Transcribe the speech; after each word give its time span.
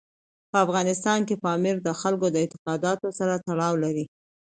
په 0.49 0.57
افغانستان 0.65 1.19
کې 1.27 1.35
پامیر 1.43 1.75
د 1.83 1.89
خلکو 2.01 2.27
د 2.31 2.35
اعتقاداتو 2.43 3.07
سره 3.19 3.33
تړاو 3.47 3.73
لري. 3.83 4.05